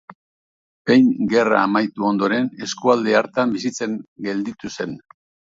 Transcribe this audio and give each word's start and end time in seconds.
Behin 0.91 1.11
gerra 1.33 1.59
amaitu 1.65 2.07
ondoren 2.13 2.49
eskualde 2.69 3.15
hartan 3.21 3.55
bizitzen 3.59 3.95
gelditu 4.31 4.75
zen. 4.81 4.99